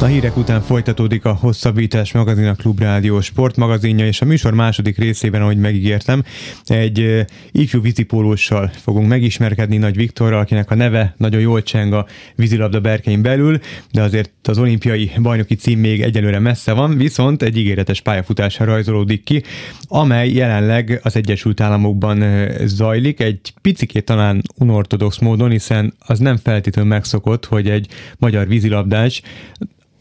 [0.00, 5.42] A hírek után folytatódik a Hosszabbítás magazin, a Klubrádió sportmagazinja, és a műsor második részében,
[5.42, 6.24] ahogy megígértem,
[6.64, 7.20] egy uh,
[7.52, 13.22] ifjú vízipólóssal fogunk megismerkedni Nagy Viktorral, akinek a neve nagyon jól cseng a vízilabda berkein
[13.22, 13.58] belül,
[13.92, 19.24] de azért az olimpiai bajnoki cím még egyelőre messze van, viszont egy ígéretes pályafutásra rajzolódik
[19.24, 19.42] ki,
[19.88, 26.36] amely jelenleg az Egyesült Államokban uh, zajlik, egy picikét talán unortodox módon, hiszen az nem
[26.36, 27.86] feltétlenül megszokott, hogy egy
[28.18, 29.22] magyar vízilabdás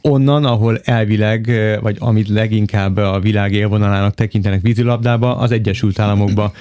[0.02, 1.52] onnan, ahol elvileg,
[1.82, 6.52] vagy amit leginkább a világ élvonalának tekintenek vízilabdába, az Egyesült Államokba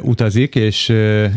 [0.00, 0.92] utazik, és,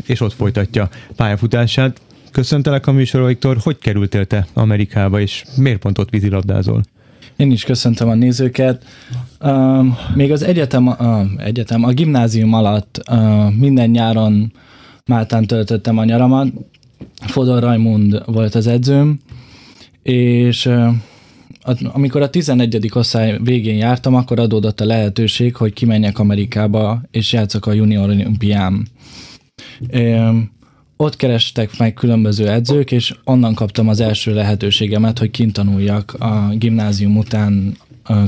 [0.05, 2.01] és ott folytatja pályafutását.
[2.31, 3.57] Köszöntelek a műsor, Viktor.
[3.63, 6.83] Hogy kerültél te Amerikába, és miért pont ott vízilabdázol?
[7.35, 8.85] Én is köszöntöm a nézőket.
[9.41, 9.85] Uh,
[10.15, 14.51] még az egyetem, uh, egyetem, a gimnázium alatt uh, minden nyáron
[15.09, 16.47] Máltán töltöttem a nyaramat.
[17.21, 19.19] Fodor Rajmund volt az edzőm,
[20.03, 20.69] és
[21.91, 22.89] amikor a 11.
[22.93, 28.87] osztály végén jártam, akkor adódott a lehetőség, hogy kimenjek Amerikába, és játszok a junior olimpián.
[30.97, 36.49] Ott kerestek meg különböző edzők, és onnan kaptam az első lehetőségemet, hogy kint tanuljak a
[36.53, 37.77] gimnázium után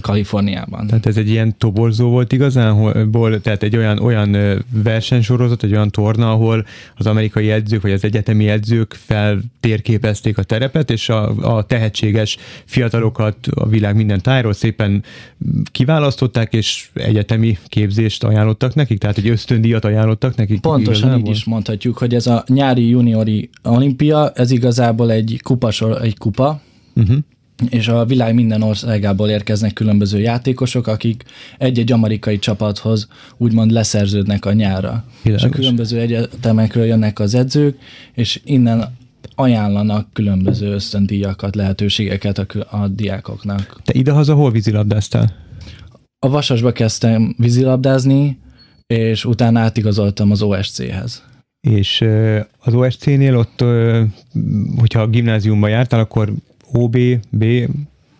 [0.02, 0.88] Kaliforniában.
[0.88, 2.94] Tehát ez egy ilyen toborzó volt igazán,
[3.42, 6.66] tehát egy olyan, olyan versenysorozat, egy olyan torna, ahol
[6.96, 13.48] az amerikai edzők vagy az egyetemi edzők feltérképezték a terepet, és a, a tehetséges fiatalokat
[13.48, 15.04] a világ minden tájról szépen
[15.72, 20.59] kiválasztották, és egyetemi képzést ajánlottak nekik, tehát egy ösztöndíjat ajánlottak nekik.
[20.59, 21.30] Pontosan igazából?
[21.30, 26.62] így is mondhatjuk, hogy ez a nyári juniori olimpia, ez igazából egy kupasor, egy kupa,
[26.96, 27.18] uh-huh
[27.70, 31.23] és a világ minden országából érkeznek különböző játékosok, akik
[31.58, 35.03] egy-egy amerikai csapathoz úgymond leszerződnek a nyárra.
[35.23, 35.45] Világos.
[35.45, 37.78] És a különböző egyetemekről jönnek az edzők,
[38.14, 38.98] és innen
[39.36, 43.81] ajánlanak különböző ösztöndíjakat, lehetőségeket a, a diákoknak.
[43.84, 45.36] Te idehaza hol vízilabdáztál?
[46.19, 48.40] A Vasasba kezdtem vízilabdázni,
[48.88, 51.24] és utána átigazoltam az OSC-hez.
[51.68, 52.06] És
[52.59, 53.63] az OSC-nél ott,
[54.78, 56.34] hogyha a gimnáziumban jártál, akkor
[56.74, 56.98] OB,
[57.30, 57.46] B,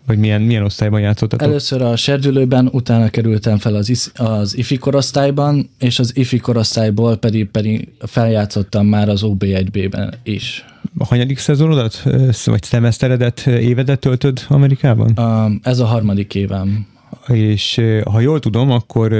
[0.06, 1.47] vagy milyen, milyen osztályban játszottatok?
[1.47, 7.17] Először a serdülőben, utána kerültem fel az, is, az IFI korosztályban, és az IFI korosztályból
[7.17, 10.66] pedig, pedig feljátszottam már az OB1B-ben is.
[10.97, 12.03] A hanyadik szezonodat,
[12.45, 15.19] vagy szemeszteredet, évedet töltöd Amerikában?
[15.63, 16.88] Ez a harmadik évem.
[17.28, 19.13] És ha jól tudom, akkor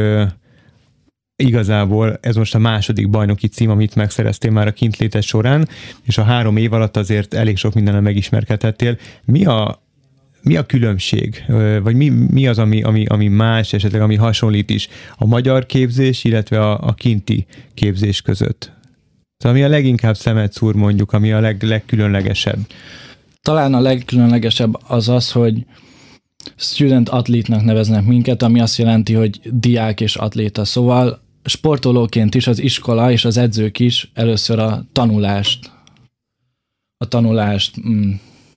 [1.36, 5.68] igazából ez most a második bajnoki cím, amit megszereztél már a kintlétes során,
[6.04, 8.98] és a három év alatt azért elég sok mindennel megismerkedhettél.
[9.26, 9.82] Mi a,
[10.42, 11.44] mi a különbség,
[11.84, 16.24] vagy mi, mi az, ami, ami, ami más, esetleg ami hasonlít is a magyar képzés,
[16.24, 18.72] illetve a, a kinti képzés között?
[19.38, 22.60] Szóval ami a leginkább szemet szúr mondjuk, ami a leg, legkülönlegesebb?
[23.42, 25.66] Talán a legkülönlegesebb az az, hogy
[26.56, 30.66] student atlétnak neveznek minket, ami azt jelenti, hogy diák és atléta.
[30.66, 35.72] Szóval sportolóként is az iskola és az edzők is először a tanulást,
[36.98, 38.12] a tanulást mm,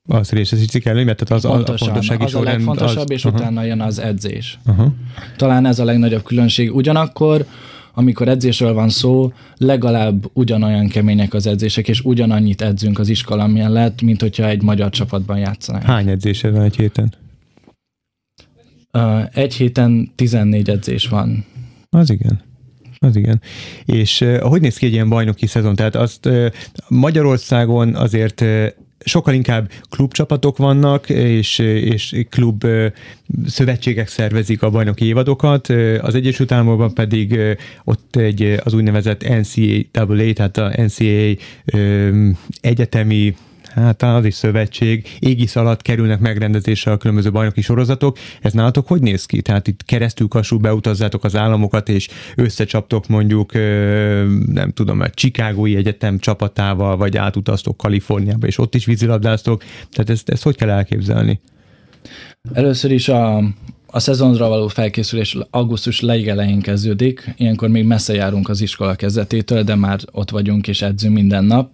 [0.09, 3.11] az részesítik elő, mert az Pontosan, a fontossági az a legfontosabb, az...
[3.11, 3.41] és uh-huh.
[3.41, 4.59] utána jön az edzés.
[4.67, 4.93] Uh-huh.
[5.37, 6.75] Talán ez a legnagyobb különbség.
[6.75, 7.47] Ugyanakkor,
[7.95, 14.03] amikor edzésről van szó, legalább ugyanolyan kemények az edzések, és ugyanannyit edzünk az iskola mellett,
[14.03, 15.83] mint hogyha egy magyar csapatban játszanak.
[15.83, 17.13] Hány edzésed van egy héten?
[19.33, 21.45] Egy héten 14 edzés van.
[21.91, 22.43] Az igen.
[22.99, 23.41] Az igen.
[23.85, 25.75] És uh, hogy néz ki egy ilyen bajnoki szezon?
[25.75, 26.47] Tehát azt uh,
[26.89, 28.67] Magyarországon azért uh,
[29.05, 32.67] sokkal inkább klubcsapatok vannak, és, és klub
[33.47, 35.69] szövetségek szervezik a bajnoki évadokat,
[36.01, 37.39] az Egyesült Államokban pedig
[37.85, 41.35] ott egy az úgynevezett NCAA, tehát a NCAA
[42.61, 43.35] egyetemi
[43.75, 48.19] hát talán az is szövetség, égisz alatt kerülnek megrendezésre a különböző bajnoki sorozatok.
[48.41, 49.43] Ez nálatok hogy néz ki?
[49.43, 53.53] Tehát itt keresztül kasul beutazzátok az államokat, és összecsaptok mondjuk,
[54.53, 59.65] nem tudom, a Chicagói Egyetem csapatával, vagy átutaztok Kaliforniába, és ott is vízilabdáztok.
[59.91, 61.41] Tehát ezt, ezt hogy kell elképzelni?
[62.53, 63.37] Először is a,
[63.87, 69.75] a szezonra való felkészülés augusztus legelején kezdődik, ilyenkor még messze járunk az iskola kezdetétől, de
[69.75, 71.71] már ott vagyunk és edzünk minden nap.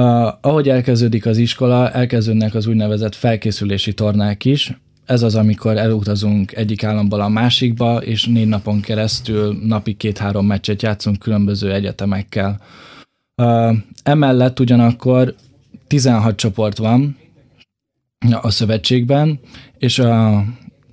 [0.00, 4.78] Uh, ahogy elkezdődik az iskola, elkezdődnek az úgynevezett felkészülési tornák is.
[5.04, 10.82] Ez az, amikor elutazunk egyik államból a másikba, és négy napon keresztül napi két-három meccset
[10.82, 12.60] játszunk különböző egyetemekkel.
[13.36, 15.34] Uh, emellett ugyanakkor
[15.86, 17.16] 16 csoport van
[18.40, 19.38] a szövetségben,
[19.78, 20.36] és a,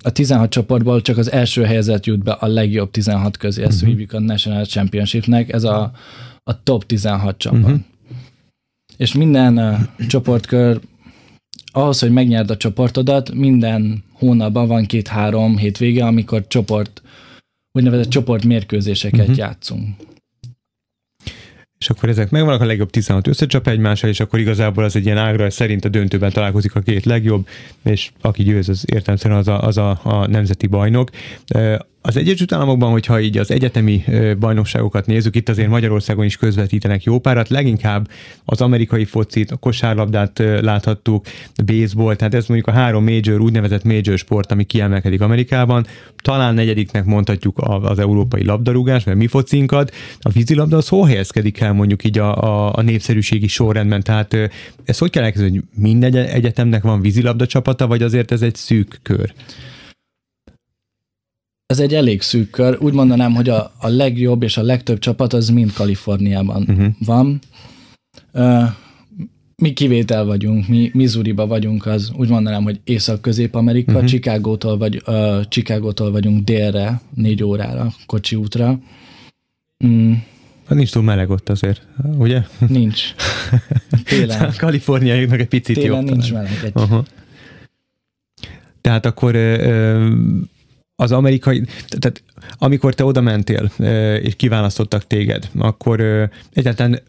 [0.02, 3.88] a 16 csoportból csak az első helyzet jut be a legjobb 16 közé, ezt uh-huh.
[3.88, 5.92] hívjuk a National Championshipnek, ez a
[6.44, 7.60] a top 16 csapat.
[7.60, 7.80] Uh-huh.
[9.02, 10.80] És minden uh, csoportkör,
[11.72, 17.02] ahhoz, hogy megnyerd a csoportodat, minden hónapban van két-három hétvége, amikor csoport,
[17.72, 19.36] úgynevezett csoportmérkőzéseket uh-huh.
[19.36, 19.96] játszunk
[21.82, 25.18] és akkor ezek megvannak, a legjobb 16 összecsap egymással, és akkor igazából az egy ilyen
[25.18, 27.46] ágra szerint a döntőben találkozik a két legjobb,
[27.84, 31.10] és aki győz, az értelemszerűen az a, az a, a nemzeti bajnok.
[32.04, 34.04] Az Egyesült Államokban, hogyha így az egyetemi
[34.38, 38.08] bajnokságokat nézzük, itt azért Magyarországon is közvetítenek jó párat, leginkább
[38.44, 43.84] az amerikai focit, a kosárlabdát láthattuk, a baseball, tehát ez mondjuk a három major, úgynevezett
[43.84, 45.86] major sport, ami kiemelkedik Amerikában.
[46.22, 49.94] Talán negyediknek mondhatjuk az európai labdarúgás, mert mi focinkat.
[50.20, 54.02] A vízilabda az hol helyezkedik el mondjuk így a, a, a népszerűségi sorrendben?
[54.02, 54.36] Tehát
[54.84, 59.00] ez hogy kell elkezdeni, hogy minden egyetemnek van vízilabda csapata, vagy azért ez egy szűk
[59.02, 59.32] kör?
[61.72, 62.76] Ez egy elég szűk kör.
[62.80, 66.86] Úgy mondanám, hogy a, a legjobb és a legtöbb csapat az mind Kaliforniában uh-huh.
[66.98, 67.40] van.
[68.32, 68.64] Uh,
[69.56, 74.08] mi kivétel vagyunk, mi Missouri-ba vagyunk, az úgy mondanám, hogy Észak-Közép-Amerika, uh-huh.
[74.08, 78.78] Chicago-tól, vagy, uh, Chicago-tól vagyunk délre, négy órára, kocsi útra.
[79.86, 80.12] Mm.
[80.66, 81.86] Hát nincs túl meleg ott azért,
[82.18, 82.42] ugye?
[82.68, 83.14] Nincs.
[84.04, 84.40] Télen.
[84.40, 86.10] A kaliforniaiaknak egy picit Télen jobb.
[86.10, 86.60] nincs meleg.
[86.64, 86.72] Egy...
[86.74, 87.04] Uh-huh.
[88.80, 89.36] Tehát akkor
[91.02, 92.22] az amerikai, tehát
[92.58, 93.70] amikor te oda mentél,
[94.22, 97.00] és kiválasztottak téged, akkor egyáltalán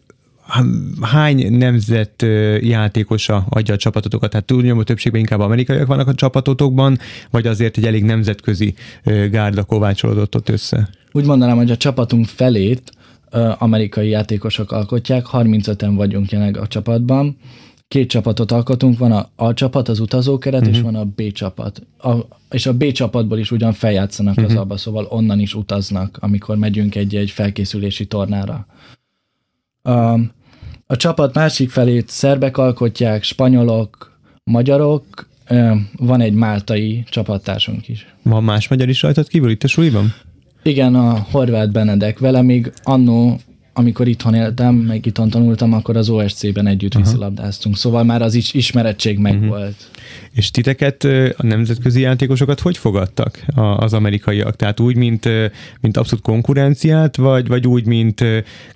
[1.00, 2.22] hány nemzet
[2.60, 4.30] játékosa adja a csapatotokat?
[4.30, 6.98] Tehát túlnyomó többségben inkább amerikaiak vannak a csapatotokban,
[7.30, 8.74] vagy azért egy elég nemzetközi
[9.30, 10.88] gárda kovácsolódott ott össze?
[11.12, 12.92] Úgy mondanám, hogy a csapatunk felét
[13.58, 17.36] amerikai játékosok alkotják, 35-en vagyunk jelenleg a csapatban,
[17.88, 20.76] két csapatot alkotunk, van a A csapat, az utazókeret, uh-huh.
[20.76, 20.92] és mhm.
[20.92, 21.86] van a B csapat.
[21.98, 22.12] A,
[22.50, 24.46] és a B csapatból is ugyan feljátszanak uh-huh.
[24.46, 24.60] az mhm.
[24.60, 28.66] abba, szóval onnan is utaznak, amikor megyünk egy-egy felkészülési tornára.
[29.82, 30.12] A,
[30.86, 35.28] a csapat másik felét szerbek alkotják, spanyolok, magyarok,
[35.96, 38.14] van egy máltai csapattársunk is.
[38.22, 40.14] Van más magyar is rajtad kívül itt a suliban?
[40.62, 42.18] Igen, a Horváth Benedek.
[42.18, 43.38] Vele még annó
[43.76, 48.54] amikor itthon éltem, meg itthon tanultam, akkor az OSC-ben együtt vízilabdáztunk, szóval már az is
[48.54, 49.48] ismerettség meg uh-huh.
[49.48, 49.74] volt.
[50.30, 51.04] És titeket,
[51.36, 53.44] a nemzetközi játékosokat hogy fogadtak
[53.76, 54.56] az amerikaiak?
[54.56, 55.28] Tehát úgy, mint,
[55.80, 58.24] mint abszolút konkurenciát, vagy, vagy úgy, mint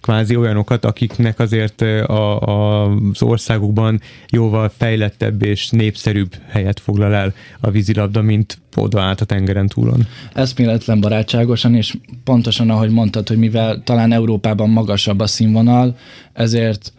[0.01, 7.35] kvázi olyanokat, akiknek azért a, a, az országukban jóval fejlettebb és népszerűbb helyet foglal el
[7.61, 10.07] a vízilabda, mint oda át a tengeren túlon.
[10.33, 11.95] Eszméletlen barátságosan, és
[12.25, 15.97] pontosan ahogy mondtad, hogy mivel talán Európában magasabb a színvonal,
[16.33, 16.93] ezért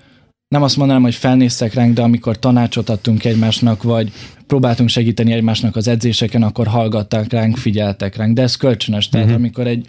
[0.48, 4.12] nem azt mondanám, hogy felnéztek ránk, de amikor tanácsot adtunk egymásnak, vagy
[4.48, 8.34] próbáltunk segíteni egymásnak az edzéseken, akkor hallgatták ránk, figyeltek ránk.
[8.34, 9.10] De ez kölcsönös.
[9.10, 9.42] Tehát uh-huh.
[9.42, 9.88] amikor egy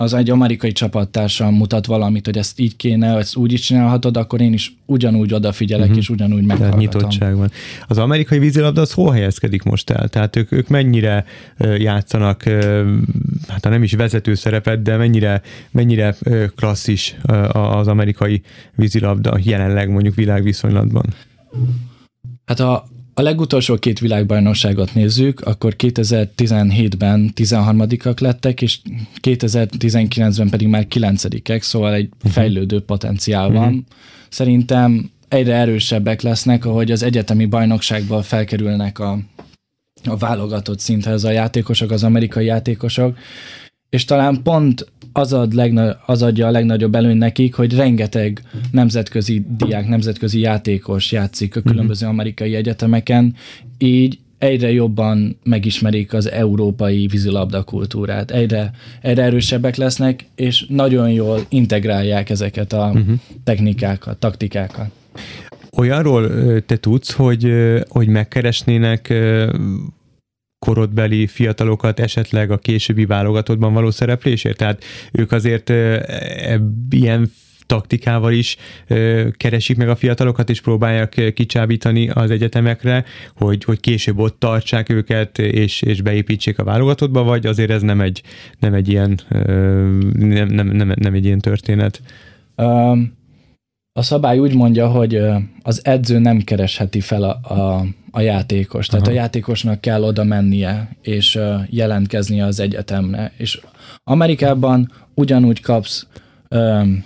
[0.00, 4.40] az egy amerikai csapattársam mutat valamit, hogy ezt így kéne, ezt úgy is csinálhatod, akkor
[4.40, 6.00] én is ugyanúgy odafigyelek, uh-huh.
[6.00, 6.78] és ugyanúgy meghallgatom.
[6.78, 7.50] nyitottság van.
[7.86, 10.08] Az amerikai vízilabda az hol helyezkedik most el?
[10.08, 11.24] Tehát ők, ők mennyire
[11.58, 12.42] játszanak,
[13.48, 16.16] hát nem is vezető szerepet, de mennyire, mennyire
[16.56, 17.16] klasszis
[17.52, 18.42] az amerikai
[18.74, 21.04] vízilabda jelenleg mondjuk világviszonylatban?
[22.44, 22.84] Hát a,
[23.20, 28.80] a legutolsó két világbajnokságot nézzük, akkor 2017-ben 13-ak lettek, és
[29.22, 32.32] 2019-ben pedig már 9-ek, szóval egy uh-huh.
[32.32, 33.68] fejlődő potenciál van.
[33.68, 33.84] Uh-huh.
[34.28, 39.18] Szerintem egyre erősebbek lesznek, ahogy az egyetemi bajnokságból felkerülnek a,
[40.04, 43.18] a válogatott szinthez a játékosok, az amerikai játékosok,
[43.90, 49.46] és talán pont az, ad legna- az adja a legnagyobb előny nekik, hogy rengeteg nemzetközi
[49.56, 52.14] diák, nemzetközi játékos játszik a különböző mhm.
[52.14, 53.34] amerikai egyetemeken,
[53.78, 61.40] így egyre jobban megismerik az európai vízilabda kultúrát, egyre, egyre erősebbek lesznek, és nagyon jól
[61.48, 63.14] integrálják ezeket a uh-huh.
[63.44, 64.90] technikákat, taktikákat.
[65.76, 66.30] Olyanról
[66.66, 67.52] te tudsz, hogy,
[67.88, 69.14] hogy megkeresnének
[70.66, 74.56] korodbeli fiatalokat esetleg a későbbi válogatottban való szereplésért?
[74.56, 77.30] Tehát ők azért e, ilyen
[77.70, 83.04] taktikával is ö, keresik meg a fiatalokat, és próbálják kicsábítani az egyetemekre,
[83.36, 88.00] hogy, hogy később ott tartsák őket, és, és beépítsék a válogatottba, vagy azért ez nem
[88.00, 88.22] egy,
[88.58, 89.42] nem egy ilyen ö,
[90.12, 92.00] nem, nem, nem, nem egy ilyen történet?
[92.56, 93.18] Um,
[93.92, 95.22] a szabály úgy mondja, hogy
[95.62, 98.86] az edző nem keresheti fel a, a, a játékos.
[98.86, 99.16] Tehát Aha.
[99.16, 103.32] a játékosnak kell oda mennie és jelentkeznie az egyetemre.
[103.36, 103.60] És
[104.04, 106.06] Amerikában ugyanúgy kapsz
[106.50, 107.04] um,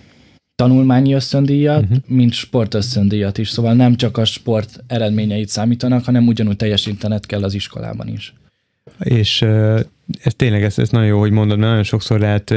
[0.54, 1.98] tanulmányi ösztöndíjat, uh-huh.
[2.06, 3.48] mint sport ösztöndíjat is.
[3.48, 8.34] Szóval nem csak a sport eredményeit számítanak, hanem ugyanúgy teljesítened kell az iskolában is.
[8.98, 9.44] és
[10.22, 12.50] ez tényleg, ez, ez nagyon jó, hogy mondod, mert nagyon sokszor lehet,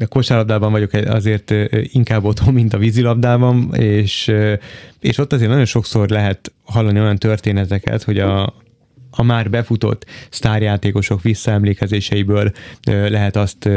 [0.00, 4.32] a kosárlabdában vagyok azért inkább otthon, mint a vízilabdában, és,
[5.00, 8.54] és ott azért nagyon sokszor lehet hallani olyan történeteket, hogy a,
[9.10, 12.52] a már befutott sztárjátékosok visszaemlékezéseiből
[12.86, 13.68] lehet azt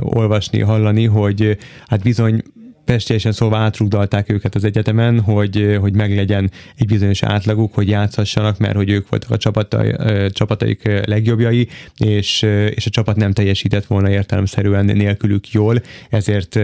[0.00, 2.42] olvasni, hallani, hogy hát bizony
[2.90, 8.76] pestélyesen szóval átrugdalták őket az egyetemen, hogy, hogy meglegyen egy bizonyos átlaguk, hogy játszhassanak, mert
[8.76, 9.94] hogy ők voltak a csapatai,
[10.30, 12.42] csapataik legjobbjai, és,
[12.74, 16.60] és a csapat nem teljesített volna értelemszerűen nélkülük jól, ezért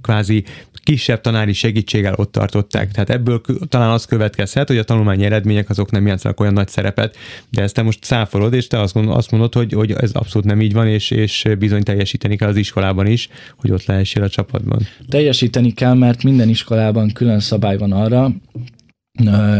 [0.00, 0.44] kvázi
[0.82, 2.90] kisebb tanári segítséggel ott tartották.
[2.90, 7.16] Tehát ebből talán az következhet, hogy a tanulmányi eredmények azok nem játszanak olyan nagy szerepet,
[7.50, 10.46] de ezt te most száfolod, és te azt mondod, azt mondod hogy, hogy ez abszolút
[10.46, 14.28] nem így van, és, és bizony teljesíteni kell az iskolában is, hogy ott lehessél a
[14.28, 14.86] csapatban.
[15.52, 18.32] Teljesíteni kell, mert minden iskolában külön szabály van arra,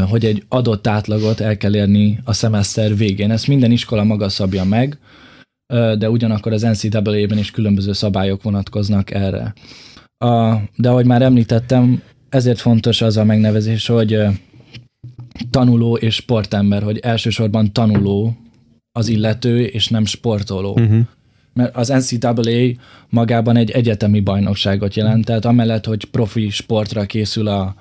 [0.09, 3.31] hogy egy adott átlagot el kell érni a szemeszter végén.
[3.31, 4.99] Ezt minden iskola maga szabja meg,
[5.99, 9.55] de ugyanakkor az NCAA-ben is különböző szabályok vonatkoznak erre.
[10.19, 14.19] A, de ahogy már említettem, ezért fontos az a megnevezés, hogy
[15.51, 18.37] tanuló és sportember, hogy elsősorban tanuló
[18.93, 20.73] az illető, és nem sportoló.
[20.73, 21.07] Uh-huh.
[21.53, 22.71] Mert az NCAA
[23.09, 27.75] magában egy egyetemi bajnokságot jelent, tehát amellett, hogy profi sportra készül a,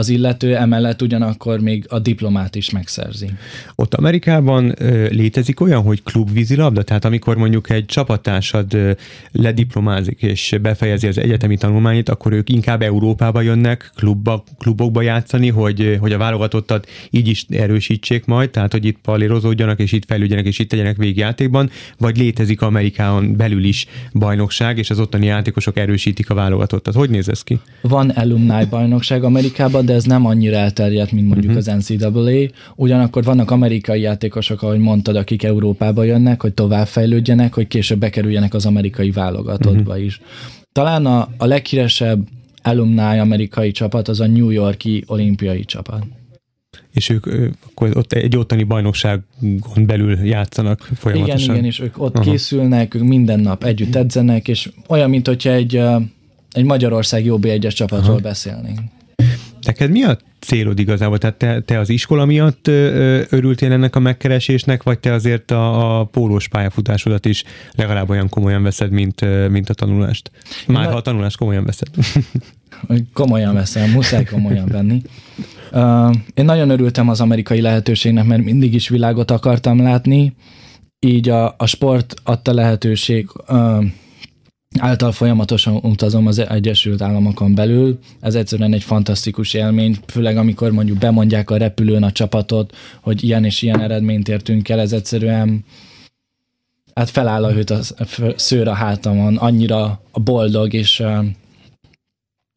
[0.00, 3.30] az illető emellett ugyanakkor még a diplomát is megszerzi.
[3.74, 4.74] Ott Amerikában
[5.10, 6.82] létezik olyan, hogy klubvízilabda?
[6.82, 8.96] Tehát amikor mondjuk egy csapattársad
[9.32, 15.96] lediplomázik és befejezi az egyetemi tanulmányit, akkor ők inkább Európába jönnek klubba, klubokba játszani, hogy,
[16.00, 20.58] hogy a válogatottat így is erősítsék majd, tehát hogy itt palérozódjanak és itt fejlődjenek és
[20.58, 26.34] itt tegyenek végjátékban, vagy létezik Amerikán belül is bajnokság, és az ottani játékosok erősítik a
[26.34, 26.94] válogatottat.
[26.94, 27.60] Hogy néz ez ki?
[27.80, 31.74] Van alumni bajnokság Amerikában, de ez nem annyira elterjedt, mint mondjuk uh-huh.
[31.76, 32.48] az NCAA.
[32.76, 38.66] Ugyanakkor vannak amerikai játékosok, ahogy mondtad, akik Európába jönnek, hogy továbbfejlődjenek, hogy később bekerüljenek az
[38.66, 40.04] amerikai válogatottba uh-huh.
[40.04, 40.20] is.
[40.72, 42.28] Talán a, a leghíresebb
[42.62, 46.02] alumni amerikai csapat az a New Yorki olimpiai csapat.
[46.92, 47.26] És ők
[47.70, 51.40] akkor ott egy ottani bajnokságon belül játszanak folyamatosan.
[51.40, 52.30] Igen, igen, és ők ott Aha.
[52.30, 55.82] készülnek, ők minden nap együtt edzenek, és olyan, mint hogyha egy,
[56.52, 58.20] egy Magyarország jobb egyes csapatról Aha.
[58.20, 58.78] beszélnénk.
[59.62, 61.18] Neked mi a célod igazából?
[61.18, 62.68] Tehát te, te az iskola miatt
[63.28, 68.62] örültél ennek a megkeresésnek, vagy te azért a, a pólós pályafutásodat is legalább olyan komolyan
[68.62, 70.30] veszed, mint, mint a tanulást?
[70.66, 71.88] Már ha a tanulást komolyan veszed.
[73.12, 75.02] komolyan veszem, muszáj komolyan venni.
[75.72, 80.34] Uh, én nagyon örültem az amerikai lehetőségnek, mert mindig is világot akartam látni,
[80.98, 83.84] így a, a sport adta lehetőség uh,
[84.78, 87.98] által folyamatosan utazom az Egyesült Államokon belül.
[88.20, 93.44] Ez egyszerűen egy fantasztikus élmény, főleg amikor mondjuk bemondják a repülőn a csapatot, hogy ilyen
[93.44, 95.64] és ilyen eredményt értünk el, ez egyszerűen
[96.94, 97.80] hát feláll a hőt a
[98.36, 101.24] szőr a hátamon, annyira boldog és uh,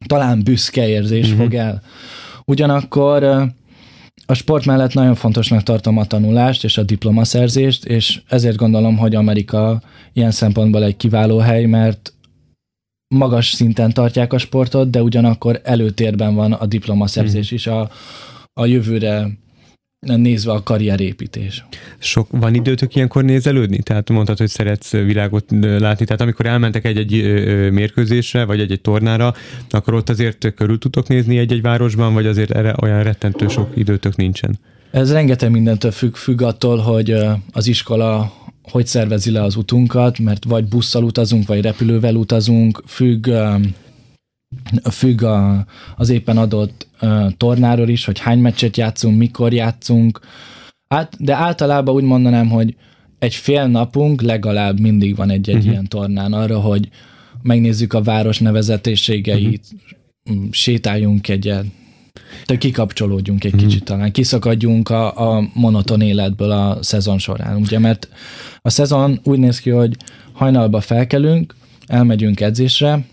[0.06, 1.38] talán büszke érzés mm-hmm.
[1.38, 1.82] fog el.
[2.44, 3.42] Ugyanakkor uh,
[4.26, 9.14] a sport mellett nagyon fontosnak tartom a tanulást és a diplomaszerzést, és ezért gondolom, hogy
[9.14, 12.12] Amerika ilyen szempontból egy kiváló hely, mert
[13.14, 17.54] magas szinten tartják a sportot, de ugyanakkor előtérben van a diplomaszerzés mm.
[17.54, 17.90] is a,
[18.52, 19.28] a jövőre
[20.04, 21.64] nézve a karrierépítés.
[21.98, 23.78] Sok, van időtök ilyenkor nézelődni?
[23.82, 27.10] Tehát mondtad, hogy szeretsz világot látni, tehát amikor elmentek egy-egy
[27.70, 29.34] mérkőzésre, vagy egy-egy tornára,
[29.70, 34.16] akkor ott azért körül tudtok nézni egy-egy városban, vagy azért erre olyan rettentő sok időtök
[34.16, 34.58] nincsen?
[34.90, 37.16] Ez rengeteg mindentől függ, függ attól, hogy
[37.52, 38.32] az iskola
[38.70, 43.30] hogy szervezi le az utunkat, mert vagy busszal utazunk, vagy repülővel utazunk, függ,
[44.90, 46.88] függ a, az éppen adott
[47.36, 50.20] tornáról is, hogy hány meccset játszunk, mikor játszunk,
[50.88, 52.76] Át, de általában úgy mondanám, hogy
[53.18, 55.70] egy fél napunk legalább mindig van egy-egy uh-huh.
[55.70, 56.88] ilyen tornán arra, hogy
[57.42, 59.66] megnézzük a város nevezetésségeit,
[60.30, 60.44] uh-huh.
[60.50, 61.64] sétáljunk egyet,
[62.46, 63.68] de kikapcsolódjunk egy uh-huh.
[63.68, 68.08] kicsit talán, kiszakadjunk a, a monoton életből a szezon során, ugye, mert
[68.60, 69.96] a szezon úgy néz ki, hogy
[70.32, 71.54] hajnalba felkelünk,
[71.86, 73.04] elmegyünk edzésre,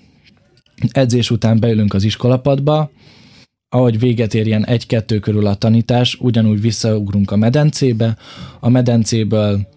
[0.91, 2.91] edzés után beülünk az iskolapadba,
[3.69, 8.17] ahogy véget érjen egy-kettő körül a tanítás, ugyanúgy visszaugrunk a medencébe,
[8.59, 9.67] a medencéből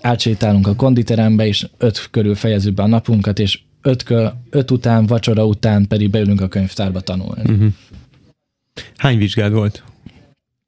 [0.00, 5.06] átsétálunk a konditerembe, és öt körül fejezzük be a napunkat, és öt, kö, öt után,
[5.06, 7.52] vacsora után pedig beülünk a könyvtárba tanulni.
[7.52, 7.72] Uh-huh.
[8.96, 9.82] Hány vizsgád volt?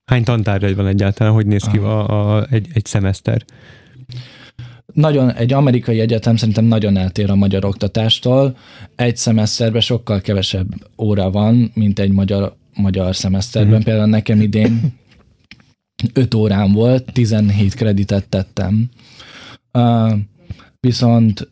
[0.04, 1.32] Hány tantárgyaid van egyáltalán?
[1.32, 3.44] Hogy néz ki a, a, egy, egy szemeszter?
[4.96, 8.56] Nagyon, egy amerikai egyetem szerintem nagyon eltér a magyar oktatástól.
[8.94, 10.66] Egy szemeszterben sokkal kevesebb
[10.98, 13.72] óra van, mint egy magyar, magyar szemeszterben.
[13.72, 13.82] Mm-hmm.
[13.82, 14.92] Például nekem idén
[16.12, 18.90] 5 órám volt, 17 kreditet tettem.
[20.80, 21.50] viszont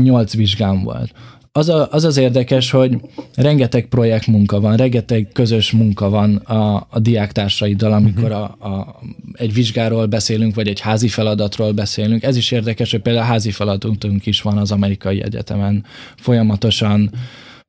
[0.00, 1.12] nyolc vizsgám volt.
[1.56, 3.00] Az, a, az az érdekes, hogy
[3.34, 9.00] rengeteg projektmunka van, rengeteg közös munka van a, a diáktársaiddal, amikor a, a,
[9.32, 12.22] egy vizsgáról beszélünk, vagy egy házi feladatról beszélünk.
[12.22, 15.84] Ez is érdekes, hogy például a házi feladatunk is van az amerikai egyetemen.
[16.16, 17.10] Folyamatosan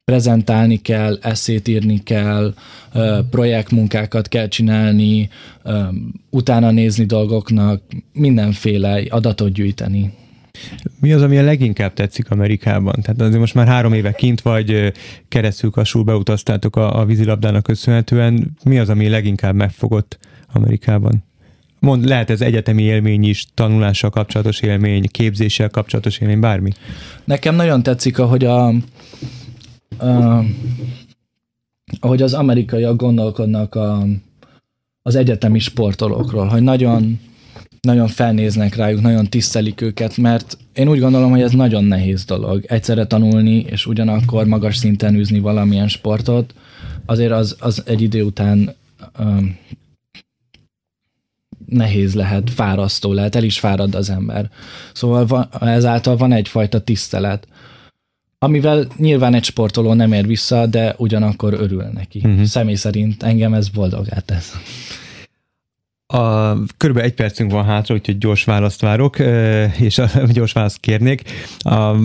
[0.04, 2.54] prezentálni kell, eszét írni kell,
[3.30, 5.30] projektmunkákat kell csinálni,
[6.30, 7.82] utána nézni dolgoknak,
[8.14, 10.14] mindenféle adatot gyűjteni.
[11.00, 12.96] Mi az, ami a leginkább tetszik Amerikában?
[13.02, 14.94] Tehát azért most már három éve kint vagy,
[15.28, 18.58] keresztül kasul beutaztátok a, a vízilabdának köszönhetően.
[18.64, 20.18] Mi az, ami leginkább megfogott
[20.54, 21.24] Amerikában?
[21.80, 26.70] Mond, lehet ez egyetemi élmény is, tanulással kapcsolatos élmény, képzéssel kapcsolatos élmény, bármi?
[27.24, 28.68] Nekem nagyon tetszik, ahogy a,
[29.98, 30.44] a
[32.00, 34.06] ahogy az amerikaiak gondolkodnak a,
[35.02, 37.20] az egyetemi sportolókról, hogy nagyon
[37.88, 42.66] nagyon felnéznek rájuk, nagyon tisztelik őket, mert én úgy gondolom, hogy ez nagyon nehéz dolog.
[42.68, 46.54] Egyszerre tanulni, és ugyanakkor magas szinten űzni valamilyen sportot,
[47.06, 48.76] azért az, az egy idő után
[49.20, 49.58] um,
[51.66, 54.50] nehéz lehet, fárasztó lehet, el is fárad az ember.
[54.94, 57.48] Szóval van, ezáltal van egyfajta tisztelet,
[58.40, 62.22] amivel nyilván egy sportoló nem ér vissza, de ugyanakkor örül neki.
[62.24, 62.44] Uh-huh.
[62.44, 64.54] Személy szerint engem ez boldogát tesz.
[66.14, 69.20] A, körülbelül egy percünk van hátra, úgyhogy gyors választ várok,
[69.80, 71.22] és a, gyors választ kérnék.
[71.60, 71.96] A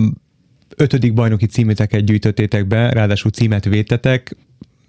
[0.75, 4.35] ötödik bajnoki címeteket gyűjtöttétek be, ráadásul címet védtetek.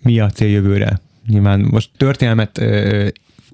[0.03, 1.01] Mi a cél jövőre?
[1.27, 2.61] Nyilván most történelmet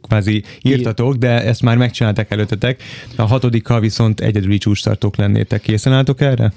[0.02, 2.82] kvázi írtatok, de ezt már megcsináltak előttetek.
[3.16, 5.60] A hatodikkal viszont egyedüli csúcstartók lennétek.
[5.60, 6.52] Készen álltok erre?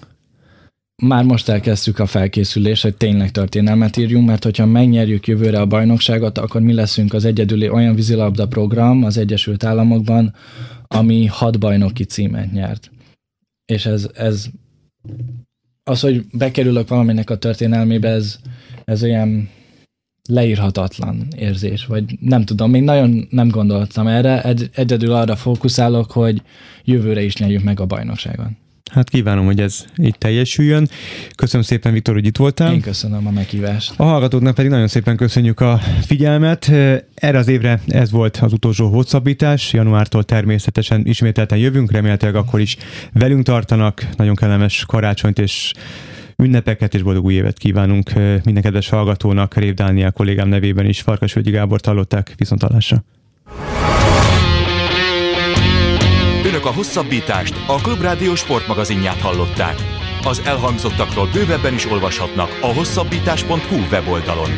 [1.02, 6.38] Már most elkezdtük a felkészülést, hogy tényleg történelmet írjunk, mert hogyha megnyerjük jövőre a bajnokságot,
[6.38, 10.34] akkor mi leszünk az egyedüli olyan vízilabda program az Egyesült Államokban,
[10.88, 12.92] ami hat bajnoki címet nyert.
[13.66, 14.46] És ez, ez
[15.84, 18.40] az, hogy bekerülök valaminek a történelmébe, ez,
[18.84, 19.50] ez olyan
[20.30, 26.42] leírhatatlan érzés, vagy nem tudom, még nagyon nem gondoltam erre, egy, egyedül arra fókuszálok, hogy
[26.84, 28.63] jövőre is nyerjük meg a bajnokságot.
[28.92, 30.90] Hát kívánom, hogy ez így teljesüljön.
[31.36, 32.74] Köszönöm szépen, Viktor, hogy itt voltál.
[32.74, 33.94] Én köszönöm a meghívást.
[33.98, 36.68] A hallgatóknak pedig nagyon szépen köszönjük a figyelmet.
[37.14, 39.74] Erre az évre ez volt az utolsó hosszabbítás.
[39.74, 42.78] Januártól természetesen ismételten jövünk, remélhetőleg akkor is
[43.14, 44.08] velünk tartanak.
[44.18, 45.74] Nagyon kellemes karácsonyt és
[46.38, 51.02] ünnepeket és boldog új évet kívánunk minden kedves hallgatónak, Rév Dániel kollégám nevében is.
[51.02, 52.64] Farkas Völgyi Gábor hallották, viszont
[56.64, 59.76] Önök a hosszabbítást, a Klubrádió sportmagazinját hallották.
[60.24, 64.50] Az elhangzottakról bővebben is olvashatnak a hosszabbítás.hu weboldalon.